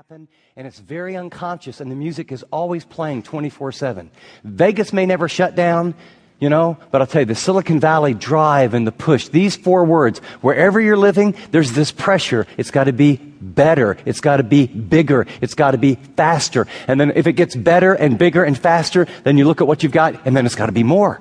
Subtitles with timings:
[0.00, 4.10] happen, and it's very unconscious, and the music is always playing 24 7.
[4.44, 5.92] Vegas may never shut down,
[6.38, 9.84] you know, but I'll tell you, the Silicon Valley drive and the push, these four
[9.84, 12.46] words, wherever you're living, there's this pressure.
[12.56, 13.98] It's got to be better.
[14.06, 15.26] It's got to be bigger.
[15.42, 16.66] It's got to be faster.
[16.88, 19.82] And then if it gets better and bigger and faster, then you look at what
[19.82, 21.20] you've got, and then it's got to be more.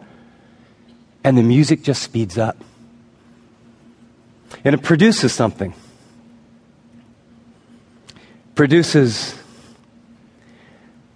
[1.25, 2.55] And the music just speeds up.
[4.63, 5.73] And it produces something.
[8.59, 9.33] Produces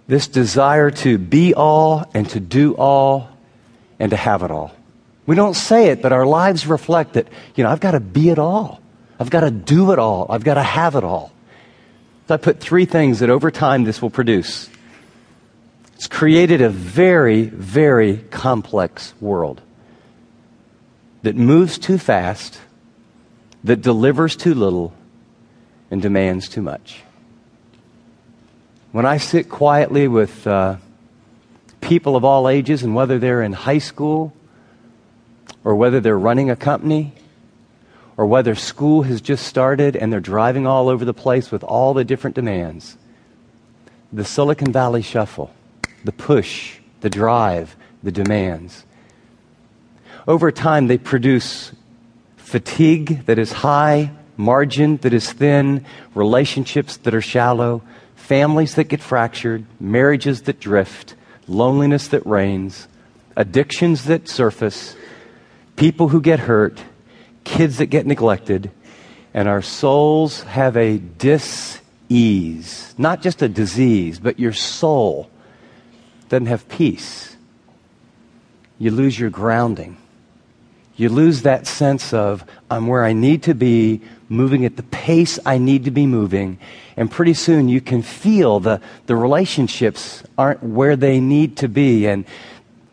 [0.06, 3.28] this desire to be all and to do all
[3.98, 4.74] and to have it all.
[5.26, 8.30] We don't say it, but our lives reflect that, you know, I've got to be
[8.30, 8.80] it all.
[9.20, 10.24] I've got to do it all.
[10.30, 11.32] I've got to have it all.
[12.28, 14.70] So I put three things that over time this will produce.
[15.96, 19.60] It's created a very, very complex world
[21.20, 22.58] that moves too fast,
[23.64, 24.94] that delivers too little,
[25.90, 27.02] and demands too much.
[28.94, 30.76] When I sit quietly with uh,
[31.80, 34.32] people of all ages, and whether they're in high school
[35.64, 37.12] or whether they're running a company
[38.16, 41.92] or whether school has just started and they're driving all over the place with all
[41.92, 42.96] the different demands.
[44.12, 45.52] The Silicon Valley shuffle,
[46.04, 47.74] the push, the drive,
[48.04, 48.84] the demands.
[50.28, 51.72] Over time, they produce
[52.36, 57.82] fatigue that is high, margin that is thin, relationships that are shallow,
[58.24, 61.14] families that get fractured, marriages that drift,
[61.46, 62.88] loneliness that reigns,
[63.36, 64.96] addictions that surface,
[65.76, 66.82] people who get hurt,
[67.44, 68.70] kids that get neglected,
[69.34, 72.94] and our souls have a dis-ease.
[72.96, 75.28] Not just a disease, but your soul
[76.30, 77.36] doesn't have peace.
[78.78, 79.98] You lose your grounding.
[80.96, 85.38] You lose that sense of, I'm where I need to be, moving at the pace
[85.44, 86.58] I need to be moving.
[86.96, 92.06] And pretty soon you can feel the, the relationships aren't where they need to be.
[92.06, 92.24] And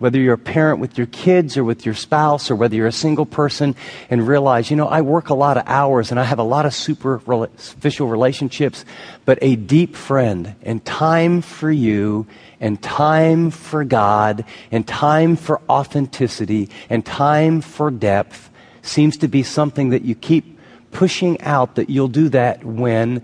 [0.02, 2.92] whether you're a parent with your kids or with your spouse or whether you're a
[2.92, 3.76] single person
[4.10, 6.66] and realize, you know, I work a lot of hours and I have a lot
[6.66, 8.84] of superficial relationships,
[9.26, 12.26] but a deep friend and time for you
[12.60, 18.50] and time for God and time for authenticity and time for depth
[18.82, 20.58] seems to be something that you keep
[20.90, 23.24] pushing out that you'll do that when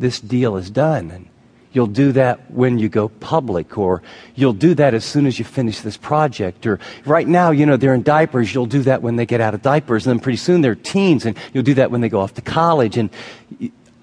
[0.00, 1.28] this deal is done.
[1.76, 4.02] You'll do that when you go public, or
[4.34, 6.64] you'll do that as soon as you finish this project.
[6.64, 9.52] Or right now, you know, they're in diapers, you'll do that when they get out
[9.52, 10.06] of diapers.
[10.06, 12.40] And then pretty soon they're teens, and you'll do that when they go off to
[12.40, 12.96] college.
[12.96, 13.10] And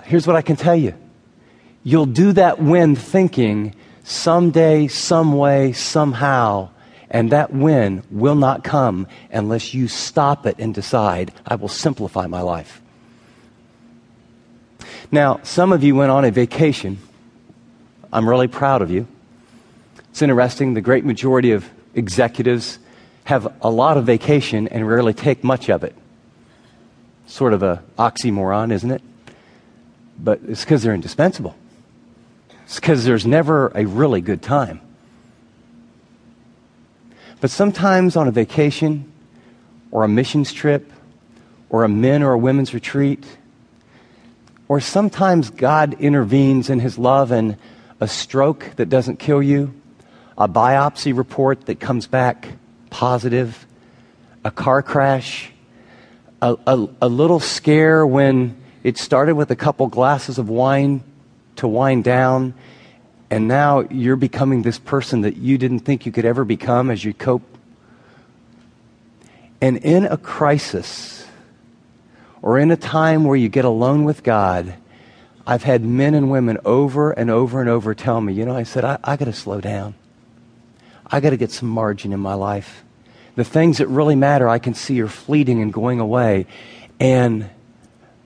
[0.04, 0.94] here's what I can tell you
[1.84, 3.74] you'll do that when thinking
[4.04, 6.70] someday, some way, somehow,
[7.10, 12.28] and that when will not come unless you stop it and decide, I will simplify
[12.28, 12.84] my life.
[15.12, 17.00] Now, some of you went on a vacation.
[18.14, 19.08] I'm really proud of you.
[20.12, 22.78] It's interesting, the great majority of executives
[23.24, 25.96] have a lot of vacation and rarely take much of it.
[27.26, 29.02] Sort of a oxymoron, isn't it?
[30.20, 31.56] But it's because they're indispensable.
[32.66, 34.80] It's because there's never a really good time.
[37.42, 39.12] But sometimes on a vacation
[39.90, 40.92] or a missions trip
[41.72, 43.26] or a men or a women's retreat,
[44.68, 47.58] or sometimes God intervenes in his love and
[48.04, 49.74] a stroke that doesn't kill you,
[50.38, 52.50] a biopsy report that comes back
[52.90, 53.66] positive,
[54.44, 55.50] a car crash,
[56.42, 61.02] a, a, a little scare when it started with a couple glasses of wine
[61.56, 62.54] to wind down,
[63.30, 67.06] and now you're becoming this person that you didn't think you could ever become as
[67.06, 67.58] you cope.
[69.62, 71.26] And in a crisis,
[72.42, 74.76] or in a time where you get alone with God,
[75.46, 78.64] I've had men and women over and over and over tell me, you know, I
[78.64, 79.96] said, I, I got to slow down.
[81.06, 82.84] I got to get some margin in my life.
[83.36, 86.46] The things that really matter, I can see are fleeting and going away.
[87.00, 87.50] And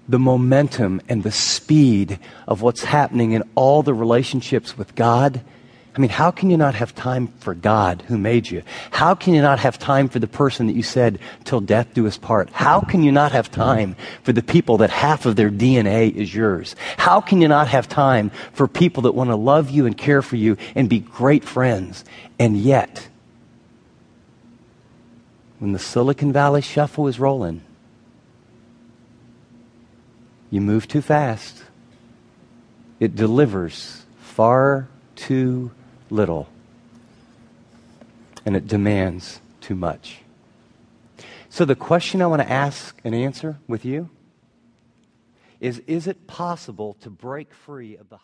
[0.07, 5.41] the momentum and the speed of what's happening in all the relationships with God
[5.97, 8.61] I mean, how can you not have time for God who made you?
[8.91, 12.05] How can you not have time for the person that you said, till death do
[12.05, 12.51] us part?
[12.51, 16.35] How can you not have time for the people that half of their DNA is
[16.35, 16.75] yours?
[16.97, 20.21] How can you not have time for people that want to love you and care
[20.21, 22.05] for you and be great friends?
[22.37, 23.07] And yet,
[25.57, 27.61] when the Silicon Valley shuffle is rolling,
[30.51, 31.63] you move too fast.
[32.99, 35.71] It delivers far too
[36.09, 36.47] little,
[38.45, 40.19] and it demands too much.
[41.49, 44.09] So, the question I want to ask and answer with you
[45.59, 48.17] is Is it possible to break free of the